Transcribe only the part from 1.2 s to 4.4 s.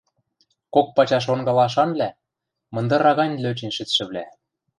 онгылашанвлӓ, мындыра гань лӧчен шӹцшӹвлӓ